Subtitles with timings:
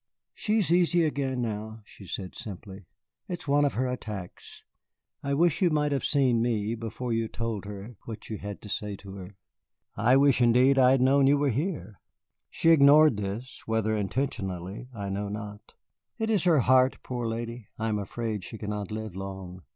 [0.33, 2.87] "She is easy again, now," she said simply.
[3.27, 4.63] "It is one of her attacks.
[5.21, 8.67] I wish you might have seen me before you told her what you had to
[8.67, 9.35] say to her."
[9.95, 11.99] "I wish indeed that I had known you were here."
[12.49, 15.75] She ignored this, whether intentionally, I know not.
[16.17, 17.67] "It is her heart, poor lady!
[17.77, 19.61] I am afraid she cannot live long."